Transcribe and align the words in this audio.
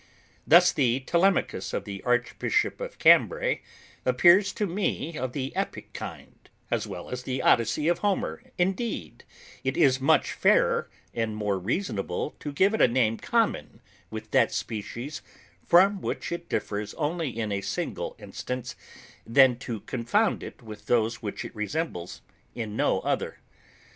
Thus 0.47 0.71
the 0.71 1.01
Telemachus 1.01 1.73
of 1.73 1.85
the 1.85 2.01
archbishop 2.03 2.81
of 2.81 2.97
Cambray 2.97 3.59
appears 4.03 4.51
to 4.53 4.65
me 4.65 5.15
of 5.15 5.33
the 5.33 5.55
epic 5.55 5.93
kind, 5.93 6.49
as 6.71 6.87
well 6.87 7.11
as 7.11 7.21
the 7.21 7.43
Odyssey 7.43 7.87
of 7.87 7.99
Homer; 7.99 8.41
indeed, 8.57 9.23
it 9.63 9.77
is 9.77 10.01
much 10.01 10.31
fairer 10.31 10.89
and 11.13 11.35
more 11.35 11.59
reasonable 11.59 12.31
to 12.39 12.51
give 12.51 12.73
it 12.73 12.81
a 12.81 12.87
name 12.87 13.17
common 13.17 13.79
with 14.09 14.31
that 14.31 14.51
species 14.51 15.21
from 15.63 16.01
which 16.01 16.31
it 16.31 16.49
differs 16.49 16.95
only 16.95 17.29
in 17.37 17.51
a 17.51 17.61
single 17.61 18.15
instance, 18.17 18.75
than 19.27 19.55
to 19.59 19.81
confound 19.81 20.41
it 20.41 20.63
with 20.63 20.87
those 20.87 21.21
which 21.21 21.45
it 21.45 21.53
resembles 21.55 22.23
in 22.55 22.75
no 22.75 23.01
other. 23.01 23.37